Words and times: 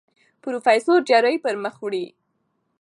پروفېسر 0.43 0.97
جراحي 1.09 1.37
پر 1.43 1.55
مخ 1.63 1.75
وړي. 1.81 2.05